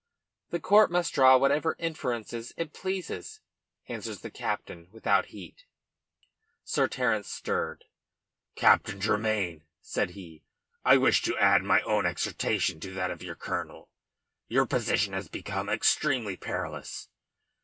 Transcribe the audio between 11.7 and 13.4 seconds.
own exhortation to that of your